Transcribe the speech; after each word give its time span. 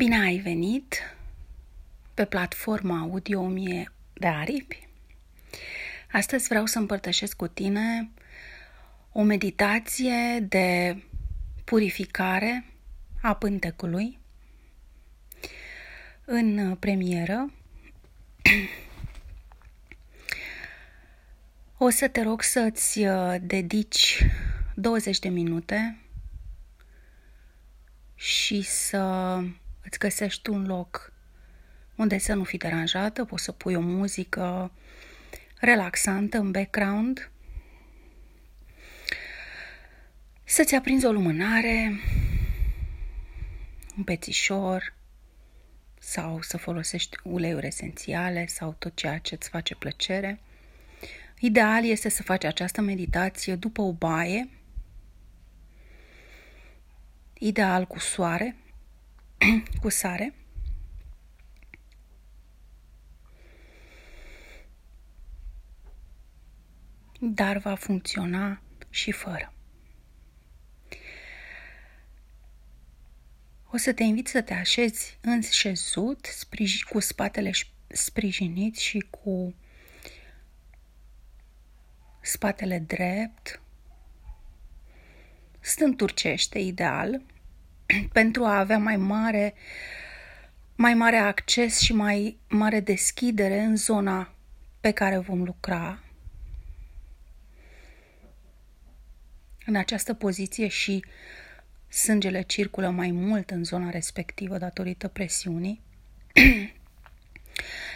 Bine 0.00 0.20
ai 0.20 0.38
venit 0.38 1.16
pe 2.14 2.24
platforma 2.24 2.98
Audio 2.98 3.40
1000 3.40 3.92
de 4.12 4.26
aripi. 4.26 4.88
Astăzi 6.12 6.48
vreau 6.48 6.66
să 6.66 6.78
împărtășesc 6.78 7.36
cu 7.36 7.46
tine 7.46 8.10
o 9.12 9.22
meditație 9.22 10.38
de 10.48 10.96
purificare 11.64 12.64
a 13.22 13.34
pântecului 13.34 14.18
în 16.24 16.76
premieră. 16.76 17.52
O 21.78 21.90
să 21.90 22.08
te 22.08 22.22
rog 22.22 22.42
să-ți 22.42 23.00
dedici 23.40 24.26
20 24.74 25.18
de 25.18 25.28
minute 25.28 25.98
și 28.14 28.62
să 28.62 29.42
îți 29.82 29.98
găsești 29.98 30.50
un 30.50 30.66
loc 30.66 31.12
unde 31.94 32.18
să 32.18 32.34
nu 32.34 32.44
fii 32.44 32.58
deranjată, 32.58 33.24
poți 33.24 33.44
să 33.44 33.52
pui 33.52 33.74
o 33.74 33.80
muzică 33.80 34.72
relaxantă 35.56 36.38
în 36.38 36.50
background, 36.50 37.30
să-ți 40.44 40.74
aprinzi 40.74 41.06
o 41.06 41.12
lumânare, 41.12 42.00
un 43.96 44.04
pețișor 44.04 44.94
sau 45.98 46.42
să 46.42 46.56
folosești 46.56 47.16
uleiuri 47.22 47.66
esențiale 47.66 48.46
sau 48.46 48.74
tot 48.78 48.96
ceea 48.96 49.18
ce 49.18 49.34
îți 49.34 49.48
face 49.48 49.74
plăcere. 49.74 50.40
Ideal 51.38 51.84
este 51.84 52.08
să 52.08 52.22
faci 52.22 52.44
această 52.44 52.80
meditație 52.80 53.54
după 53.54 53.82
o 53.82 53.92
baie, 53.92 54.48
ideal 57.38 57.86
cu 57.86 57.98
soare, 57.98 58.56
cu 59.80 59.88
sare. 59.88 60.34
Dar 67.20 67.58
va 67.58 67.74
funcționa 67.74 68.62
și 68.90 69.10
fără. 69.12 69.52
O 73.70 73.76
să 73.76 73.92
te 73.92 74.02
invit 74.02 74.28
să 74.28 74.42
te 74.42 74.54
așezi 74.54 75.18
în 75.20 75.40
șezut, 75.42 76.26
cu 76.82 77.00
spatele 77.00 77.50
sprijinit 77.86 78.76
și 78.76 78.98
cu 79.10 79.54
spatele 82.20 82.78
drept, 82.78 83.60
stând 85.60 85.96
turcește, 85.96 86.58
ideal, 86.58 87.22
pentru 88.12 88.44
a 88.44 88.58
avea 88.58 88.78
mai 88.78 88.96
mare, 88.96 89.54
mai 90.76 90.94
mare 90.94 91.16
acces 91.16 91.78
și 91.78 91.92
mai 91.92 92.38
mare 92.48 92.80
deschidere 92.80 93.60
în 93.60 93.76
zona 93.76 94.34
pe 94.80 94.90
care 94.90 95.18
vom 95.18 95.42
lucra. 95.42 96.02
În 99.66 99.76
această 99.76 100.14
poziție 100.14 100.68
și 100.68 101.04
sângele 101.88 102.42
circulă 102.42 102.90
mai 102.90 103.10
mult 103.10 103.50
în 103.50 103.64
zona 103.64 103.90
respectivă 103.90 104.58
datorită 104.58 105.08
presiunii 105.08 105.80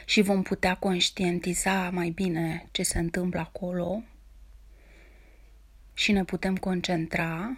și 0.04 0.20
vom 0.20 0.42
putea 0.42 0.74
conștientiza 0.74 1.90
mai 1.90 2.10
bine 2.10 2.68
ce 2.70 2.82
se 2.82 2.98
întâmplă 2.98 3.40
acolo 3.40 4.02
și 5.94 6.12
ne 6.12 6.24
putem 6.24 6.56
concentra 6.56 7.56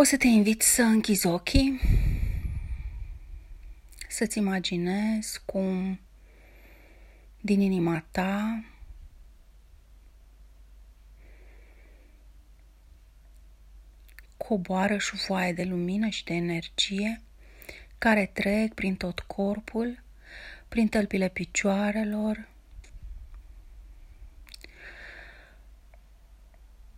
O 0.00 0.02
să 0.02 0.16
te 0.16 0.26
invit 0.26 0.62
să 0.62 0.82
închizi 0.82 1.26
ochii, 1.26 1.80
să-ți 4.08 4.38
imaginezi 4.38 5.40
cum 5.44 6.00
din 7.40 7.60
inima 7.60 8.04
ta 8.10 8.64
coboară 14.36 14.98
șufoaie 14.98 15.52
de 15.52 15.64
lumină 15.64 16.08
și 16.08 16.24
de 16.24 16.34
energie 16.34 17.22
care 17.98 18.26
trec 18.26 18.74
prin 18.74 18.96
tot 18.96 19.20
corpul, 19.20 20.02
prin 20.68 20.88
tălpile 20.88 21.28
picioarelor, 21.28 22.48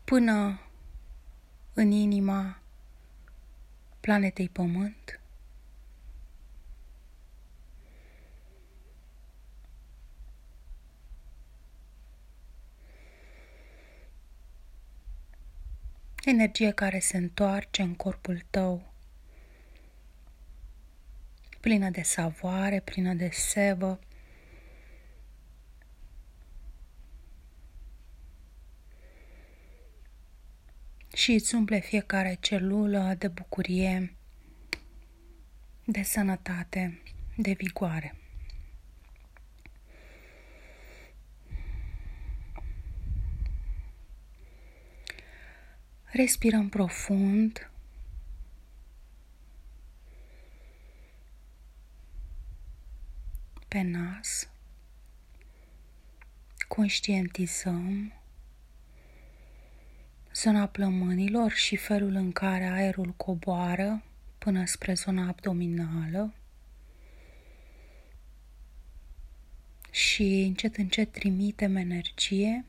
până 0.04 0.60
în 1.74 1.90
inima 1.90 2.60
planetei 4.00 4.48
Pământ? 4.48 5.20
Energie 16.24 16.70
care 16.70 16.98
se 16.98 17.16
întoarce 17.16 17.82
în 17.82 17.94
corpul 17.94 18.44
tău, 18.50 18.92
plină 21.60 21.90
de 21.90 22.02
savoare, 22.02 22.80
plină 22.80 23.14
de 23.14 23.28
sevă, 23.32 23.98
și 31.20 31.32
îți 31.32 31.54
umple 31.54 31.78
fiecare 31.80 32.36
celulă 32.40 33.14
de 33.18 33.28
bucurie, 33.28 34.14
de 35.84 36.02
sănătate, 36.02 37.02
de 37.36 37.52
vigoare. 37.52 38.14
Respirăm 46.04 46.68
profund. 46.68 47.70
Pe 53.68 53.80
nas. 53.80 54.48
Conștientizăm 56.68 58.19
zona 60.42 60.66
plămânilor 60.66 61.52
și 61.52 61.76
felul 61.76 62.14
în 62.14 62.32
care 62.32 62.64
aerul 62.64 63.14
coboară 63.16 64.02
până 64.38 64.64
spre 64.66 64.94
zona 64.94 65.28
abdominală 65.28 66.34
și 69.90 70.42
încet 70.46 70.76
încet 70.76 71.12
trimitem 71.12 71.76
energie 71.76 72.64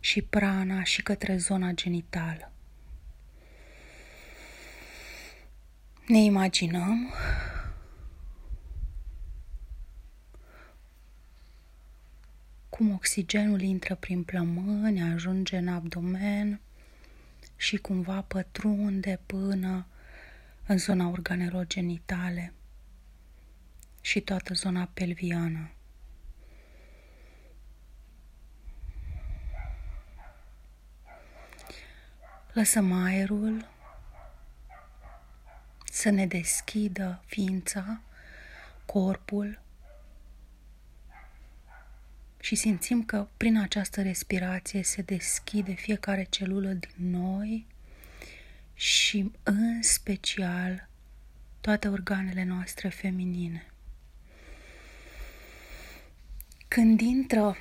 și 0.00 0.22
prana 0.22 0.82
și 0.82 1.02
către 1.02 1.36
zona 1.36 1.72
genitală. 1.72 2.52
Ne 6.06 6.18
imaginăm 6.18 7.12
cum 12.74 12.92
oxigenul 12.92 13.60
intră 13.60 13.94
prin 13.94 14.24
plămâni, 14.24 15.02
ajunge 15.02 15.56
în 15.56 15.68
abdomen 15.68 16.60
și 17.56 17.76
cumva 17.76 18.22
pătrunde 18.22 19.20
până 19.26 19.86
în 20.66 20.78
zona 20.78 21.08
organelor 21.08 21.66
genitale 21.66 22.52
și 24.00 24.20
toată 24.20 24.54
zona 24.54 24.90
pelviană. 24.94 25.70
Lăsăm 32.52 32.92
aerul 32.92 33.68
să 35.84 36.10
ne 36.10 36.26
deschidă 36.26 37.22
ființa, 37.26 38.00
corpul 38.86 39.63
și 42.44 42.54
simțim 42.54 43.04
că 43.04 43.28
prin 43.36 43.58
această 43.58 44.02
respirație 44.02 44.82
se 44.82 45.02
deschide 45.02 45.72
fiecare 45.72 46.26
celulă 46.30 46.68
din 46.68 47.10
noi 47.10 47.66
și 48.74 49.32
în 49.42 49.82
special 49.82 50.88
toate 51.60 51.88
organele 51.88 52.44
noastre 52.44 52.88
feminine. 52.88 53.66
Când 56.68 57.00
intră 57.00 57.56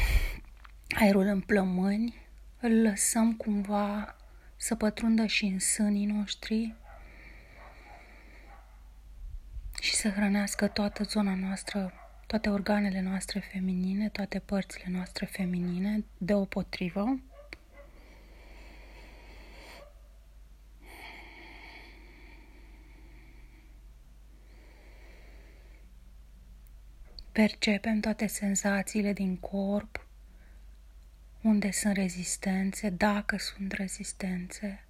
aerul 1.00 1.26
în 1.26 1.40
plămâni, 1.40 2.14
îl 2.60 2.82
lăsăm 2.82 3.34
cumva 3.34 4.16
să 4.56 4.74
pătrundă 4.74 5.26
și 5.26 5.44
în 5.44 5.58
sânii 5.58 6.06
noștri 6.06 6.74
și 9.80 9.94
să 9.94 10.08
hrănească 10.10 10.66
toată 10.66 11.02
zona 11.02 11.34
noastră 11.34 11.92
toate 12.28 12.48
organele 12.48 13.00
noastre 13.00 13.40
feminine, 13.40 14.08
toate 14.08 14.38
părțile 14.38 14.84
noastre 14.88 15.26
feminine, 15.26 16.04
deopotrivă. 16.18 17.20
Percepem 27.32 28.00
toate 28.00 28.26
senzațiile 28.26 29.12
din 29.12 29.36
corp, 29.36 30.06
unde 31.42 31.70
sunt 31.70 31.94
rezistențe, 31.96 32.90
dacă 32.90 33.38
sunt 33.38 33.72
rezistențe. 33.72 34.84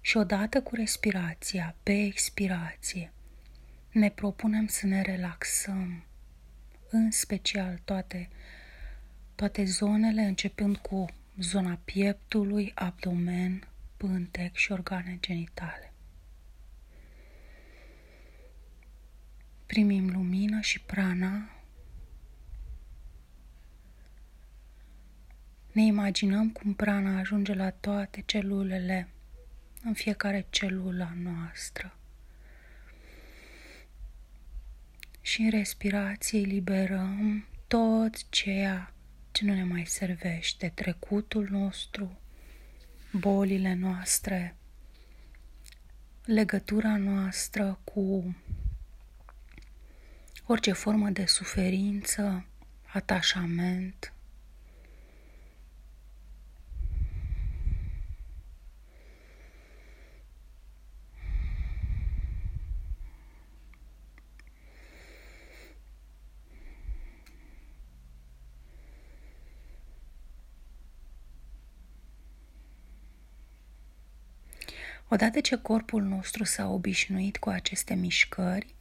Și 0.00 0.16
odată 0.16 0.62
cu 0.62 0.74
respirația, 0.74 1.74
pe 1.82 1.92
expirație, 1.92 3.12
ne 3.90 4.10
propunem 4.10 4.66
să 4.66 4.86
ne 4.86 5.02
relaxăm 5.02 6.02
în 6.90 7.10
special 7.10 7.80
toate, 7.84 8.28
toate 9.34 9.64
zonele, 9.64 10.22
începând 10.22 10.76
cu 10.76 11.06
zona 11.38 11.78
pieptului, 11.84 12.72
abdomen, 12.74 13.68
pântec 13.96 14.54
și 14.54 14.72
organe 14.72 15.18
genitale. 15.20 15.92
Primim 19.66 20.10
lumină 20.10 20.60
și 20.60 20.80
prana. 20.80 21.50
Ne 25.72 25.82
imaginăm 25.82 26.50
cum 26.50 26.74
prana 26.74 27.18
ajunge 27.18 27.54
la 27.54 27.70
toate 27.70 28.22
celulele, 28.26 29.08
în 29.82 29.92
fiecare 29.92 30.46
celulă 30.50 31.12
noastră. 31.16 31.97
Și 35.28 35.40
în 35.40 35.50
respirație 35.50 36.40
eliberăm 36.40 37.46
tot 37.66 38.28
ceea 38.30 38.94
ce 39.30 39.44
nu 39.44 39.54
ne 39.54 39.64
mai 39.64 39.86
servește, 39.86 40.72
trecutul 40.74 41.48
nostru, 41.50 42.18
bolile 43.12 43.74
noastre, 43.74 44.56
legătura 46.24 46.96
noastră 46.96 47.78
cu 47.84 48.36
orice 50.46 50.72
formă 50.72 51.08
de 51.08 51.26
suferință, 51.26 52.44
atașament. 52.92 54.12
Odată 75.10 75.40
ce 75.40 75.56
corpul 75.56 76.02
nostru 76.02 76.44
s-a 76.44 76.68
obișnuit 76.68 77.36
cu 77.36 77.48
aceste 77.48 77.94
mișcări, 77.94 78.74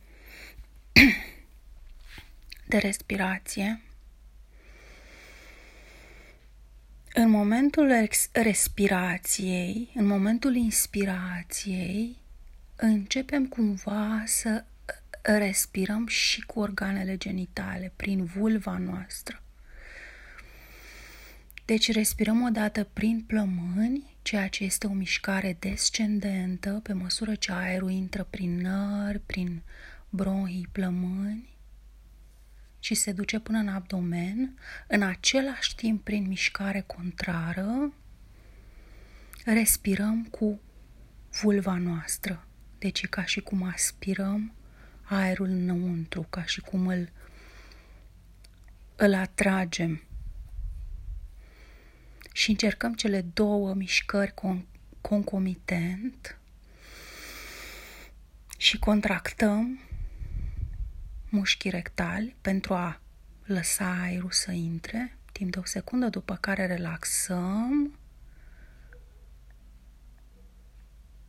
de 2.66 2.78
respirație. 2.78 3.82
În 7.14 7.30
momentul 7.30 8.08
respirației, 8.32 9.92
în 9.96 10.06
momentul 10.06 10.56
inspirației, 10.56 12.18
începem 12.76 13.48
cumva 13.48 14.24
să 14.26 14.64
respirăm 15.22 16.08
și 16.08 16.42
cu 16.42 16.60
organele 16.60 17.18
genitale, 17.18 17.94
prin 17.96 18.26
vulva 18.26 18.78
noastră. 18.78 19.42
Deci 21.68 21.92
respirăm 21.92 22.42
odată 22.42 22.84
prin 22.84 23.24
plămâni, 23.28 24.18
ceea 24.22 24.48
ce 24.48 24.64
este 24.64 24.88
o 24.88 24.94
mișcare 24.94 25.58
descendentă 25.60 26.80
pe 26.84 26.94
măsură 26.94 27.36
ce 27.36 27.52
aerul 27.52 27.92
intră 27.92 28.24
prin 28.24 28.58
nări, 28.58 29.20
prin 29.20 29.62
bronhii, 30.10 30.68
plămâni 30.72 31.58
și 32.80 32.94
se 32.94 33.12
duce 33.12 33.40
până 33.40 33.58
în 33.58 33.68
abdomen, 33.68 34.58
în 34.88 35.02
același 35.02 35.76
timp 35.76 36.04
prin 36.04 36.28
mișcare 36.28 36.82
contrară, 36.82 37.94
respirăm 39.46 40.24
cu 40.24 40.60
vulva 41.42 41.78
noastră. 41.78 42.48
Deci 42.78 43.02
e 43.02 43.08
ca 43.08 43.26
și 43.26 43.40
cum 43.40 43.64
aspirăm 43.64 44.54
aerul 45.02 45.48
înăuntru, 45.48 46.22
ca 46.30 46.44
și 46.44 46.62
cum 46.62 46.88
îl, 46.88 47.10
îl 48.96 49.14
atragem. 49.14 50.07
Și 52.38 52.50
încercăm 52.50 52.94
cele 52.94 53.22
două 53.22 53.74
mișcări 53.74 54.34
con- 54.34 54.66
concomitent 55.02 56.40
și 58.58 58.80
contractăm 58.80 59.80
mușchii 61.30 61.70
rectali 61.70 62.36
pentru 62.42 62.74
a 62.74 63.02
lăsa 63.44 64.02
aerul 64.02 64.32
să 64.32 64.52
intre 64.52 65.18
timp 65.32 65.52
de 65.52 65.60
o 65.60 65.66
secundă, 65.66 66.10
după 66.10 66.36
care 66.36 66.66
relaxăm 66.66 68.00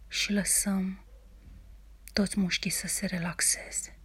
și 0.08 0.32
lăsăm 0.32 1.04
toți 2.12 2.38
mușchii 2.38 2.70
să 2.70 2.86
se 2.86 3.06
relaxeze. 3.06 3.96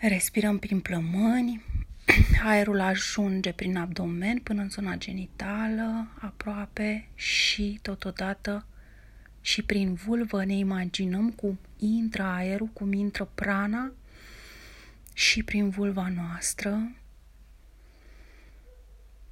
Respirăm 0.00 0.58
prin 0.58 0.80
plămâni, 0.80 1.64
aerul 2.44 2.80
ajunge 2.80 3.52
prin 3.52 3.76
abdomen 3.76 4.38
până 4.38 4.62
în 4.62 4.68
zona 4.68 4.96
genitală, 4.96 6.08
aproape 6.18 7.08
și 7.14 7.78
totodată 7.82 8.66
și 9.40 9.62
prin 9.62 9.94
vulvă 9.94 10.44
ne 10.44 10.54
imaginăm 10.54 11.30
cum 11.30 11.58
intră 11.78 12.22
aerul, 12.22 12.66
cum 12.66 12.92
intră 12.92 13.30
prana 13.34 13.92
și 15.12 15.42
prin 15.42 15.70
vulva 15.70 16.08
noastră, 16.08 16.92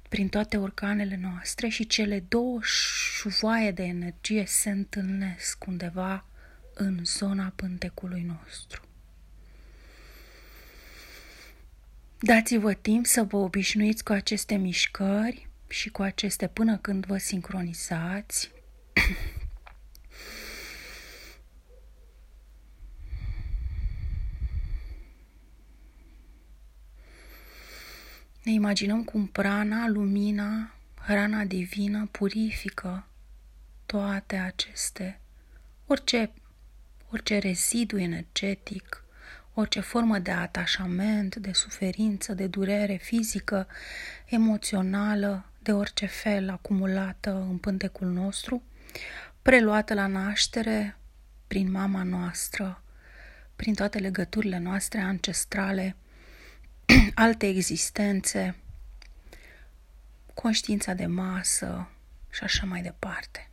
prin 0.09 0.27
toate 0.27 0.57
organele 0.57 1.19
noastre 1.21 1.67
și 1.67 1.87
cele 1.87 2.19
două 2.19 2.59
șuvoaie 2.61 3.71
de 3.71 3.83
energie 3.83 4.45
se 4.45 4.69
întâlnesc 4.69 5.65
undeva 5.65 6.25
în 6.73 6.99
zona 7.03 7.53
pântecului 7.55 8.21
nostru. 8.21 8.81
Dați-vă 12.25 12.73
timp 12.73 13.05
să 13.05 13.23
vă 13.23 13.37
obișnuiți 13.37 14.03
cu 14.03 14.11
aceste 14.11 14.55
mișcări 14.55 15.49
și 15.67 15.89
cu 15.89 16.01
aceste 16.01 16.47
până 16.47 16.77
când 16.77 17.05
vă 17.05 17.17
sincronizați. 17.17 18.51
Ne 28.43 28.51
imaginăm 28.51 29.03
cum 29.03 29.27
prana, 29.27 29.87
lumina, 29.87 30.75
hrana 30.95 31.43
divină 31.43 32.07
purifică 32.11 33.07
toate 33.85 34.35
aceste, 34.35 35.19
orice, 35.85 36.31
orice 37.09 37.37
rezidu 37.37 37.97
energetic, 37.97 39.02
orice 39.53 39.79
formă 39.79 40.19
de 40.19 40.31
atașament, 40.31 41.35
de 41.35 41.51
suferință, 41.53 42.33
de 42.33 42.47
durere 42.47 42.95
fizică, 42.95 43.67
emoțională, 44.25 45.45
de 45.59 45.71
orice 45.71 46.05
fel 46.05 46.49
acumulată 46.49 47.31
în 47.49 47.57
pântecul 47.57 48.07
nostru, 48.07 48.63
preluată 49.41 49.93
la 49.93 50.07
naștere 50.07 50.97
prin 51.47 51.71
mama 51.71 52.03
noastră, 52.03 52.83
prin 53.55 53.73
toate 53.73 53.97
legăturile 53.97 54.57
noastre 54.57 54.99
ancestrale 54.99 55.95
alte 57.15 57.47
existențe, 57.47 58.55
conștiința 60.33 60.93
de 60.93 61.05
masă 61.05 61.89
și 62.29 62.43
așa 62.43 62.65
mai 62.65 62.81
departe. 62.81 63.49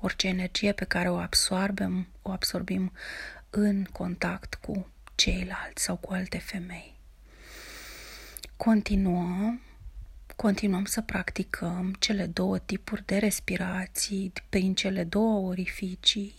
Orice 0.00 0.26
energie 0.26 0.72
pe 0.72 0.84
care 0.84 1.10
o 1.10 1.16
absorbem, 1.16 2.06
o 2.22 2.30
absorbim 2.30 2.92
în 3.58 3.84
contact 3.84 4.54
cu 4.54 4.86
ceilalți 5.14 5.82
sau 5.82 5.96
cu 5.96 6.12
alte 6.12 6.38
femei. 6.38 6.94
Continuăm, 8.56 9.60
continuăm 10.36 10.84
să 10.84 11.00
practicăm 11.00 11.96
cele 11.98 12.26
două 12.26 12.58
tipuri 12.58 13.04
de 13.04 13.18
respirații 13.18 14.32
prin 14.48 14.74
cele 14.74 15.04
două 15.04 15.48
orificii 15.48 16.34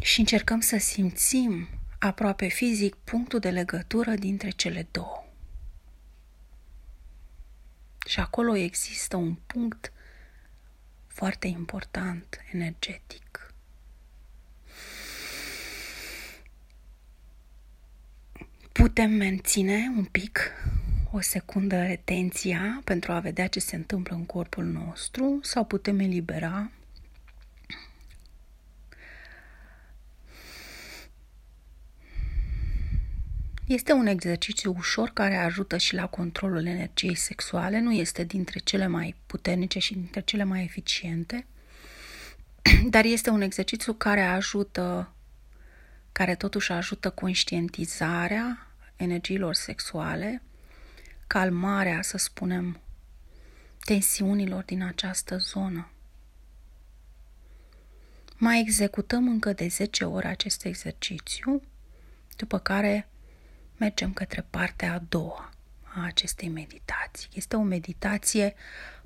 și 0.00 0.20
încercăm 0.20 0.60
să 0.60 0.76
simțim 0.76 1.68
aproape 1.98 2.46
fizic 2.46 2.94
punctul 2.94 3.38
de 3.38 3.50
legătură 3.50 4.14
dintre 4.14 4.50
cele 4.50 4.88
două. 4.90 5.24
Și 8.06 8.20
acolo 8.20 8.56
există 8.56 9.16
un 9.16 9.34
punct 9.34 9.92
foarte 11.14 11.46
important, 11.46 12.40
energetic. 12.52 13.54
Putem 18.72 19.10
menține 19.10 19.92
un 19.96 20.04
pic 20.04 20.50
o 21.10 21.20
secundă 21.20 21.82
retenția 21.86 22.80
pentru 22.84 23.12
a 23.12 23.18
vedea 23.20 23.46
ce 23.46 23.60
se 23.60 23.76
întâmplă 23.76 24.14
în 24.14 24.26
corpul 24.26 24.64
nostru 24.64 25.38
sau 25.42 25.64
putem 25.64 25.98
elibera 25.98 26.70
Este 33.66 33.92
un 33.92 34.06
exercițiu 34.06 34.74
ușor 34.78 35.10
care 35.10 35.36
ajută 35.36 35.76
și 35.76 35.94
la 35.94 36.06
controlul 36.06 36.66
energiei 36.66 37.14
sexuale, 37.14 37.80
nu 37.80 37.92
este 37.92 38.24
dintre 38.24 38.58
cele 38.58 38.86
mai 38.86 39.14
puternice 39.26 39.78
și 39.78 39.94
dintre 39.94 40.20
cele 40.20 40.44
mai 40.44 40.62
eficiente, 40.62 41.46
dar 42.94 43.04
este 43.04 43.30
un 43.30 43.40
exercițiu 43.40 43.92
care 43.92 44.20
ajută, 44.20 45.12
care 46.12 46.34
totuși 46.34 46.72
ajută 46.72 47.10
conștientizarea 47.10 48.66
energiilor 48.96 49.54
sexuale, 49.54 50.42
calmarea, 51.26 52.02
să 52.02 52.16
spunem, 52.16 52.80
tensiunilor 53.84 54.62
din 54.62 54.82
această 54.82 55.36
zonă. 55.36 55.88
Mai 58.36 58.60
executăm 58.60 59.28
încă 59.28 59.52
de 59.52 59.66
10 59.68 60.04
ore 60.04 60.28
acest 60.28 60.64
exercițiu, 60.64 61.62
după 62.36 62.58
care 62.58 63.08
mergem 63.84 64.12
către 64.12 64.46
partea 64.50 64.92
a 64.92 65.02
doua 65.08 65.50
a 65.82 66.04
acestei 66.04 66.48
meditații. 66.48 67.28
Este 67.34 67.56
o 67.56 67.62
meditație 67.62 68.54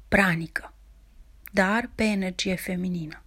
pranică, 0.09 0.73
dar 1.53 1.91
pe 1.95 2.05
energie 2.05 2.55
feminină. 2.55 3.23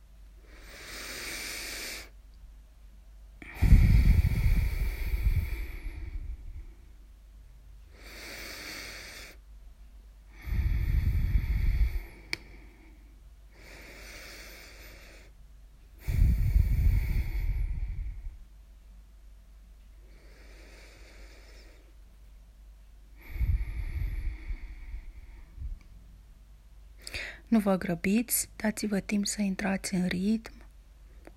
Nu 27.51 27.59
vă 27.59 27.77
grăbiți, 27.77 28.49
dați-vă 28.55 28.99
timp 28.99 29.25
să 29.25 29.41
intrați 29.41 29.93
în 29.93 30.07
ritm, 30.07 30.51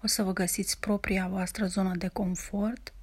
o 0.02 0.06
să 0.06 0.22
vă 0.22 0.32
găsiți 0.32 0.80
propria 0.80 1.28
voastră 1.28 1.66
zonă 1.66 1.94
de 1.96 2.08
confort. 2.08 2.94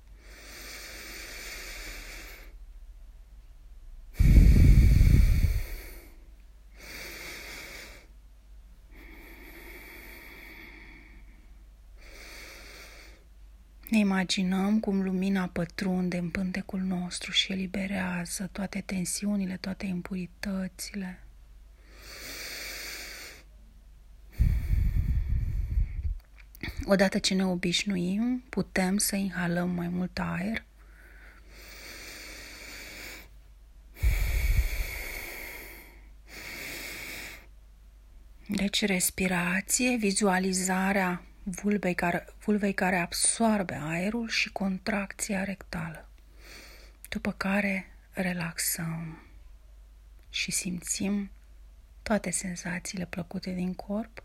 Ne 13.89 13.97
imaginăm 13.97 14.79
cum 14.79 15.01
lumina 15.01 15.47
pătrunde 15.47 16.17
în 16.17 16.29
pântecul 16.29 16.79
nostru 16.79 17.31
și 17.31 17.51
eliberează 17.51 18.49
toate 18.51 18.81
tensiunile, 18.81 19.57
toate 19.57 19.85
impuritățile. 19.85 21.19
Odată 26.85 27.19
ce 27.19 27.33
ne 27.33 27.45
obișnuim, 27.45 28.43
putem 28.49 28.97
să 28.97 29.15
inhalăm 29.15 29.69
mai 29.69 29.87
mult 29.87 30.19
aer. 30.19 30.63
Deci 38.47 38.85
respirație, 38.85 39.95
vizualizarea 39.95 41.23
vulvei 41.43 41.93
care, 41.93 42.25
vulvei 42.45 42.73
care 42.73 42.97
absorbe 42.97 43.79
aerul 43.81 44.29
și 44.29 44.51
contracția 44.51 45.43
rectală. 45.43 46.09
După 47.09 47.31
care 47.31 47.85
relaxăm 48.11 49.21
și 50.29 50.51
simțim 50.51 51.31
toate 52.03 52.29
senzațiile 52.29 53.05
plăcute 53.05 53.51
din 53.51 53.73
corp. 53.73 54.23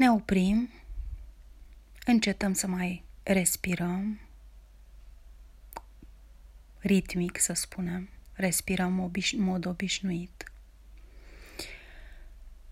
Ne 0.00 0.10
oprim, 0.10 0.70
încetăm 2.06 2.52
să 2.52 2.66
mai 2.66 3.04
respirăm, 3.22 4.20
ritmic 6.78 7.38
să 7.38 7.52
spunem, 7.52 8.08
respirăm 8.32 9.10
obiș- 9.10 9.32
în 9.32 9.42
mod 9.42 9.66
obișnuit. 9.66 10.52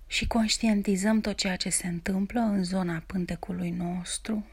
Și 0.07 0.27
conștientizăm 0.27 1.21
tot 1.21 1.37
ceea 1.37 1.57
ce 1.57 1.71
se 1.71 1.87
întâmplă 1.87 2.41
în 2.41 2.65
zona 2.65 3.03
pântecului 3.07 3.71
nostru, 3.71 4.47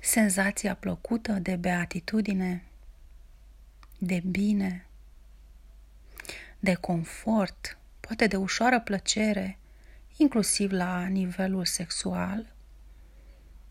senzația 0.00 0.74
plăcută 0.74 1.32
de 1.32 1.56
beatitudine 1.56 2.64
de 3.98 4.22
bine, 4.26 4.86
de 6.58 6.74
confort, 6.74 7.78
poate 8.00 8.26
de 8.26 8.36
ușoară 8.36 8.80
plăcere, 8.80 9.58
inclusiv 10.16 10.70
la 10.70 11.06
nivelul 11.06 11.64
sexual, 11.64 12.52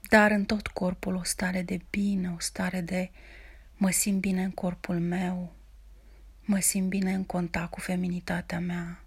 dar 0.09 0.31
în 0.31 0.45
tot 0.45 0.67
corpul 0.67 1.15
o 1.15 1.23
stare 1.23 1.61
de 1.61 1.79
bine, 1.89 2.31
o 2.31 2.39
stare 2.39 2.81
de 2.81 3.11
mă 3.75 3.89
simt 3.89 4.19
bine 4.19 4.43
în 4.43 4.51
corpul 4.51 4.99
meu, 4.99 5.53
mă 6.41 6.59
simt 6.59 6.89
bine 6.89 7.13
în 7.13 7.23
contact 7.23 7.71
cu 7.71 7.79
feminitatea 7.79 8.59
mea. 8.59 9.03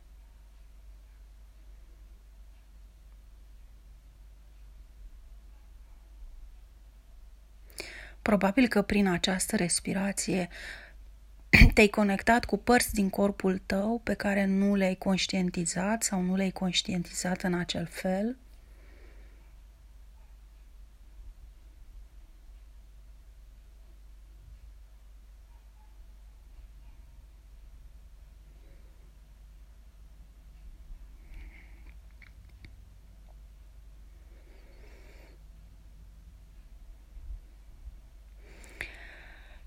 Probabil 8.23 8.69
că 8.69 8.83
prin 8.83 9.07
această 9.07 9.57
respirație 9.57 10.49
te-ai 11.75 11.89
conectat 11.89 12.45
cu 12.45 12.57
părți 12.57 12.95
din 12.95 13.11
corpul 13.11 13.63
tău 13.67 14.01
pe 14.05 14.15
care 14.15 14.45
nu 14.45 14.75
le-ai 14.75 14.95
conștientizat 14.95 16.03
sau 16.03 16.21
nu 16.21 16.37
le-ai 16.37 16.51
conștientizat 16.51 17.43
în 17.43 17.55
acel 17.55 17.87
fel. 17.91 18.37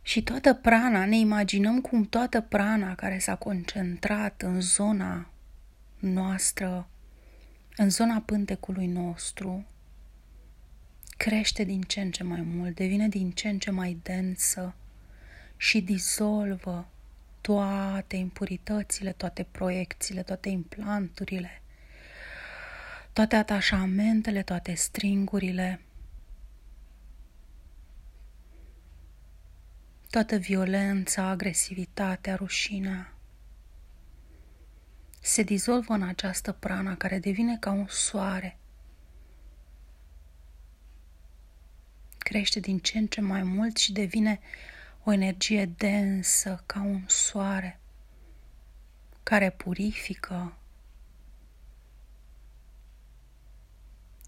Și 0.09 0.23
toată 0.23 0.53
prana, 0.53 1.05
ne 1.05 1.17
imaginăm 1.17 1.81
cum 1.81 2.03
toată 2.03 2.41
prana 2.41 2.95
care 2.95 3.17
s-a 3.17 3.35
concentrat 3.35 4.41
în 4.41 4.61
zona 4.61 5.29
noastră, 5.99 6.87
în 7.75 7.89
zona 7.89 8.23
pântecului 8.25 8.87
nostru, 8.87 9.65
crește 11.17 11.63
din 11.63 11.81
ce 11.81 12.01
în 12.01 12.11
ce 12.11 12.23
mai 12.23 12.41
mult, 12.41 12.75
devine 12.75 13.07
din 13.07 13.31
ce 13.31 13.49
în 13.49 13.59
ce 13.59 13.71
mai 13.71 13.97
densă 14.03 14.75
și 15.57 15.81
dizolvă 15.81 16.87
toate 17.41 18.15
impuritățile, 18.15 19.11
toate 19.11 19.43
proiecțiile, 19.51 20.23
toate 20.23 20.49
implanturile, 20.49 21.61
toate 23.13 23.35
atașamentele, 23.35 24.43
toate 24.43 24.73
stringurile, 24.73 25.79
toată 30.09 30.35
violența, 30.35 31.23
agresivitatea, 31.23 32.35
rușinea 32.35 33.13
se 35.19 35.43
dizolvă 35.43 35.93
în 35.93 36.01
această 36.01 36.51
prana 36.51 36.95
care 36.95 37.19
devine 37.19 37.57
ca 37.57 37.71
un 37.71 37.87
soare. 37.87 38.57
Crește 42.17 42.59
din 42.59 42.79
ce 42.79 42.97
în 42.97 43.07
ce 43.07 43.21
mai 43.21 43.43
mult 43.43 43.77
și 43.77 43.91
devine 43.91 44.39
o 45.03 45.11
energie 45.11 45.65
densă 45.65 46.63
ca 46.65 46.81
un 46.81 47.03
soare 47.07 47.79
care 49.23 49.49
purifică 49.49 50.57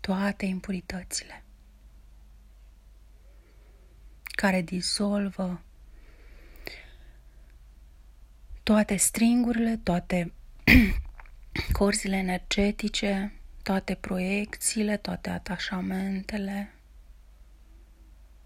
toate 0.02 0.46
impuritățile, 0.46 1.44
care 4.24 4.62
dizolvă 4.62 5.62
toate 8.64 8.96
stringurile, 8.96 9.78
toate 9.84 10.34
corzile 11.78 12.16
energetice, 12.16 13.34
toate 13.64 13.96
proiecțiile, 13.96 14.98
toate 14.98 15.30
atașamentele, 15.30 16.74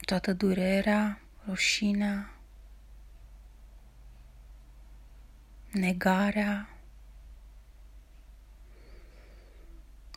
toată 0.06 0.34
durerea, 0.34 1.22
rușinea, 1.48 2.30
negarea, 5.72 6.70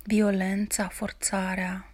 violența, 0.05 0.89
forțarea, 0.89 1.93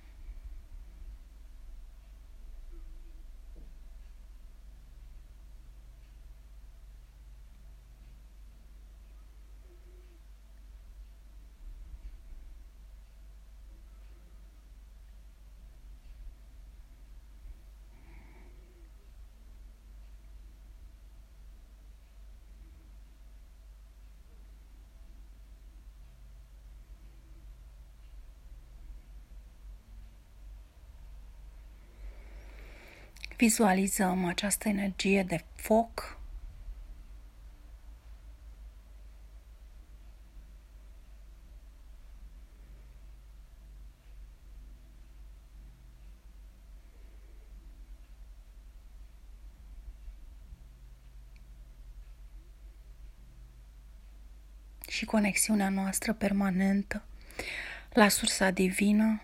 Vizualizăm 33.36 34.24
această 34.24 34.68
energie 34.68 35.22
de 35.22 35.44
foc. 35.54 36.18
Și 54.88 55.04
conexiunea 55.04 55.68
noastră 55.68 56.12
permanentă 56.12 57.02
la 57.92 58.08
sursa 58.08 58.50
divină 58.50 59.22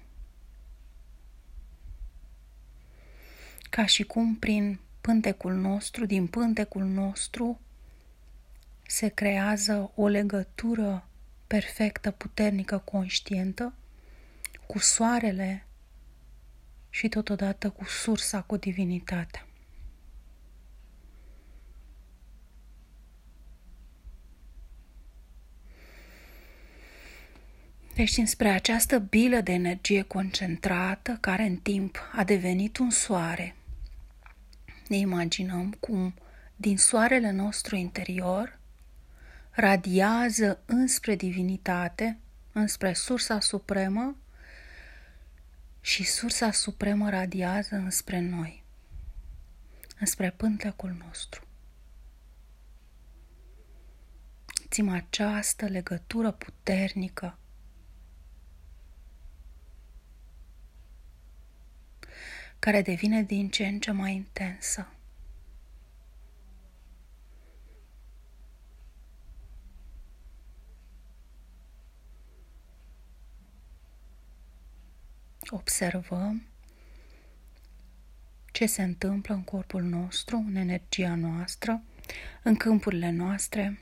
ca 3.70 3.86
și 3.86 4.02
cum 4.02 4.36
prin 4.36 4.78
pântecul 5.00 5.52
nostru, 5.52 6.06
din 6.06 6.26
pântecul 6.26 6.84
nostru, 6.84 7.60
se 8.86 9.08
creează 9.08 9.90
o 9.94 10.06
legătură 10.06 11.06
perfectă, 11.46 12.10
puternică, 12.10 12.78
conștientă 12.78 13.74
cu 14.66 14.78
soarele 14.78 15.66
și 16.90 17.08
totodată 17.08 17.70
cu 17.70 17.84
sursa, 17.84 18.42
cu 18.42 18.56
divinitatea. 18.56 19.46
Deci 27.94 28.16
înspre 28.16 28.48
această 28.48 28.98
bilă 28.98 29.40
de 29.40 29.52
energie 29.52 30.02
concentrată, 30.02 31.18
care 31.20 31.42
în 31.42 31.56
timp 31.56 31.98
a 32.16 32.24
devenit 32.24 32.78
un 32.78 32.90
soare, 32.90 33.54
ne 34.90 34.96
imaginăm 34.96 35.72
cum 35.80 36.14
din 36.56 36.78
soarele 36.78 37.30
nostru 37.30 37.76
interior 37.76 38.58
radiază 39.50 40.62
înspre 40.66 41.14
divinitate, 41.14 42.18
înspre 42.52 42.92
sursa 42.92 43.40
supremă 43.40 44.16
și 45.80 46.04
sursa 46.04 46.50
supremă 46.50 47.10
radiază 47.10 47.74
înspre 47.74 48.20
noi, 48.20 48.64
înspre 49.98 50.30
pântecul 50.30 50.96
nostru. 51.06 51.46
Țim 54.68 54.88
această 54.88 55.66
legătură 55.66 56.30
puternică 56.30 57.38
care 62.60 62.82
devine 62.82 63.22
din 63.22 63.48
ce 63.48 63.66
în 63.66 63.80
ce 63.80 63.90
mai 63.90 64.14
intensă. 64.14 64.88
Observăm 75.50 76.42
ce 78.52 78.66
se 78.66 78.82
întâmplă 78.82 79.34
în 79.34 79.42
corpul 79.42 79.82
nostru, 79.82 80.36
în 80.36 80.54
energia 80.54 81.14
noastră, 81.14 81.82
în 82.42 82.56
câmpurile 82.56 83.10
noastre, 83.10 83.78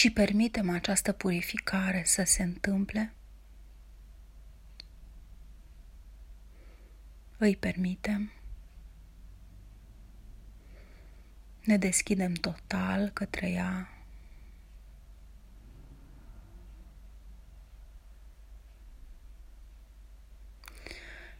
și 0.00 0.10
permitem 0.10 0.70
această 0.70 1.12
purificare 1.12 2.02
să 2.04 2.22
se 2.22 2.42
întâmple, 2.42 3.12
îi 7.36 7.56
permitem, 7.56 8.32
ne 11.64 11.76
deschidem 11.76 12.32
total 12.32 13.08
către 13.08 13.50
ea. 13.50 13.88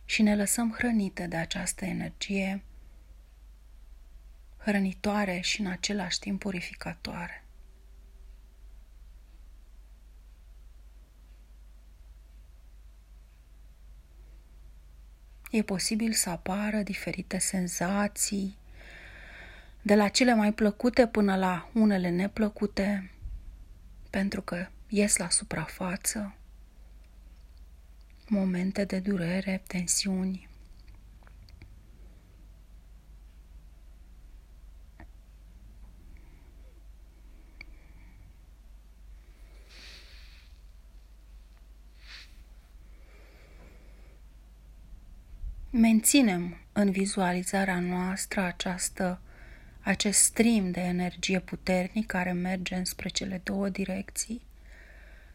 Și 0.05 0.23
ne 0.23 0.37
lăsăm 0.37 0.73
hrănite 0.73 1.27
de 1.27 1.37
această 1.37 1.85
energie 1.85 2.62
hrănitoare 4.59 5.40
și 5.40 5.61
în 5.61 5.66
același 5.66 6.18
timp 6.18 6.40
purificatoare. 6.40 7.44
E 15.51 15.63
posibil 15.63 16.13
să 16.13 16.31
apară 16.31 16.77
diferite 16.77 17.39
senzații, 17.39 18.59
de 19.83 19.95
la 19.95 20.09
cele 20.09 20.35
mai 20.35 20.53
plăcute 20.53 21.07
până 21.07 21.37
la 21.37 21.71
unele 21.75 22.09
neplăcute, 22.09 23.11
pentru 24.11 24.43
că 24.43 24.67
ies 24.89 25.17
la 25.17 25.29
suprafață 25.29 26.35
momente 28.31 28.85
de 28.85 28.99
durere, 28.99 29.63
tensiuni. 29.67 30.50
Menținem 45.81 46.57
în 46.73 46.90
vizualizarea 46.90 47.81
noastră 47.81 48.40
această, 48.40 49.21
acest 49.81 50.23
stream 50.23 50.71
de 50.71 50.81
energie 50.81 51.40
puternic 51.40 52.07
care 52.07 52.33
merge 52.33 52.75
înspre 52.75 53.09
cele 53.09 53.40
două 53.45 53.69
direcții, 53.69 54.43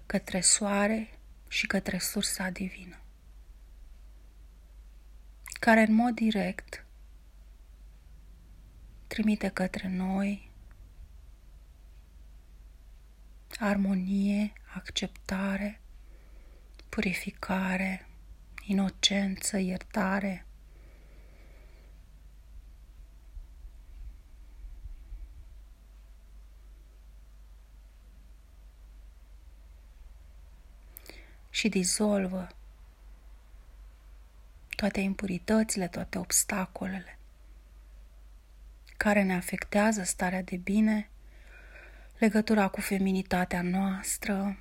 către 0.05 0.41
soare 0.41 1.10
și 1.47 1.67
către 1.67 1.97
sursa 1.97 2.49
divină, 2.49 2.97
care 5.60 5.81
în 5.81 5.93
mod 5.93 6.15
direct 6.15 6.86
trimite 9.08 9.47
către 9.47 9.89
noi 9.89 10.51
armonie, 13.60 14.53
acceptare, 14.73 15.81
purificare, 16.89 18.04
inocență, 18.65 19.58
iertare. 19.58 20.45
și 31.49 31.69
dizolvă 31.69 32.47
toate 34.75 34.99
impuritățile, 34.99 35.88
toate 35.88 36.17
obstacolele 36.17 37.15
care 38.97 39.23
ne 39.23 39.36
afectează 39.36 40.04
starea 40.04 40.41
de 40.41 40.56
bine, 40.56 41.10
legătura 42.17 42.67
cu 42.67 42.82
feminitatea 42.82 43.62
noastră, 43.62 44.58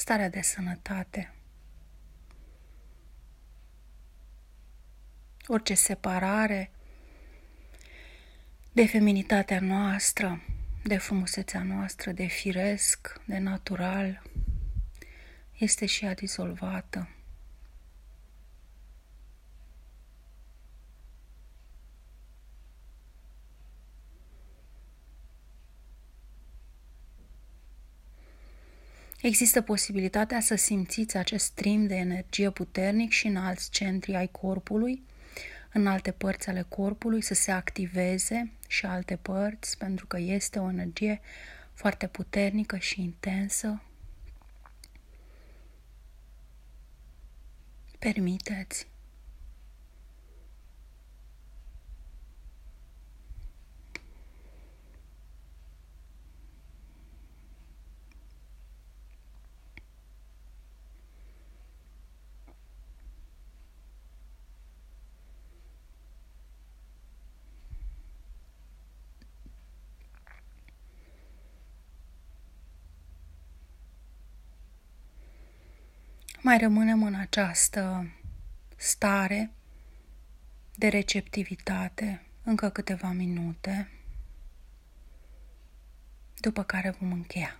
starea 0.00 0.28
de 0.28 0.40
sănătate. 0.40 1.34
Orice 5.46 5.74
separare 5.74 6.70
de 8.72 8.86
feminitatea 8.86 9.60
noastră, 9.60 10.42
de 10.84 10.96
frumusețea 10.96 11.62
noastră, 11.62 12.12
de 12.12 12.26
firesc, 12.26 13.20
de 13.26 13.38
natural, 13.38 14.22
este 15.58 15.86
și 15.86 16.04
ea 16.04 16.14
dizolvată. 16.14 17.08
Există 29.22 29.60
posibilitatea 29.60 30.40
să 30.40 30.54
simțiți 30.54 31.16
acest 31.16 31.44
stream 31.44 31.86
de 31.86 31.94
energie 31.94 32.50
puternic 32.50 33.10
și 33.10 33.26
în 33.26 33.36
alți 33.36 33.70
centri 33.70 34.14
ai 34.14 34.28
corpului, 34.28 35.02
în 35.72 35.86
alte 35.86 36.10
părți 36.10 36.48
ale 36.48 36.64
corpului, 36.68 37.20
să 37.20 37.34
se 37.34 37.50
activeze 37.50 38.52
și 38.68 38.86
alte 38.86 39.16
părți, 39.16 39.78
pentru 39.78 40.06
că 40.06 40.18
este 40.18 40.58
o 40.58 40.68
energie 40.68 41.20
foarte 41.72 42.06
puternică 42.06 42.76
și 42.76 43.00
intensă. 43.00 43.82
Permiteți 47.98 48.86
mai 76.50 76.58
rămânem 76.58 77.02
în 77.02 77.14
această 77.14 78.10
stare 78.76 79.50
de 80.74 80.88
receptivitate 80.88 82.26
încă 82.42 82.68
câteva 82.68 83.10
minute, 83.10 83.90
după 86.40 86.62
care 86.62 86.96
vom 87.00 87.12
încheia. 87.12 87.59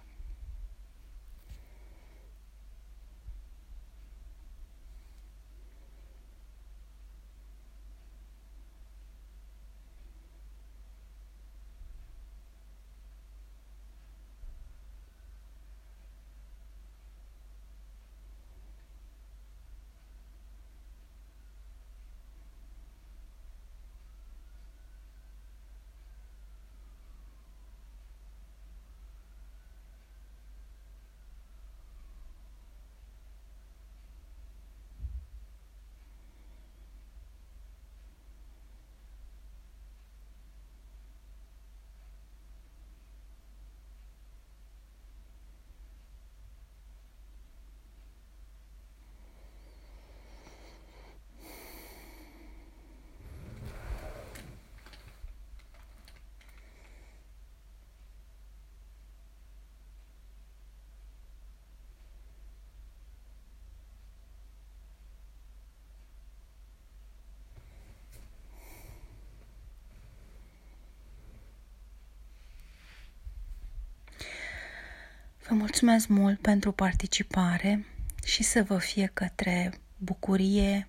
Vă 75.51 75.57
mulțumesc 75.57 76.09
mult 76.09 76.41
pentru 76.41 76.73
participare 76.73 77.87
și 78.25 78.43
să 78.43 78.63
vă 78.63 78.79
fie 78.79 79.11
către 79.13 79.73
bucurie, 79.97 80.89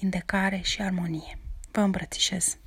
vindecare 0.00 0.60
și 0.64 0.82
armonie. 0.82 1.38
Vă 1.70 1.80
îmbrățișez! 1.80 2.58